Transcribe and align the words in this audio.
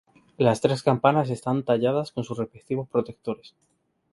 Las 0.39 0.61
tres 0.61 0.81
campanas 0.81 1.29
están 1.29 1.61
talladas 1.61 2.11
con 2.11 2.23
sus 2.23 2.39
respectivos 2.39 2.89
protectores. 2.89 3.53